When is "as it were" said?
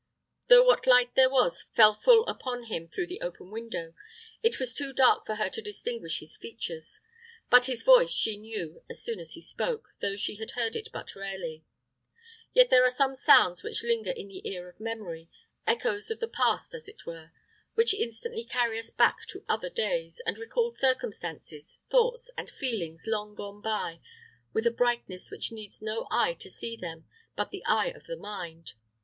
16.73-17.29